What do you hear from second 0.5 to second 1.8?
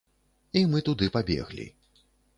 І мы туды пабеглі.